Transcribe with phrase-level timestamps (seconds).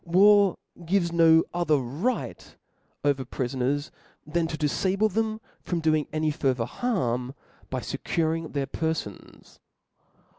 [0.03, 2.55] War gives no other right
[3.05, 3.91] over prifoners
[4.25, 7.35] than to difable them from doing any farther harm,
[7.69, 9.59] by fecuring their perfons.